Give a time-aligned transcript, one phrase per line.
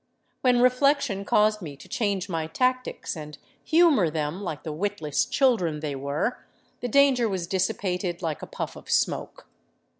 [0.41, 5.79] When reflection caused me to change my tactics and humor them like the witless children
[5.79, 6.39] they were,
[6.79, 9.45] the danger was dissipated like a puflf of smoke.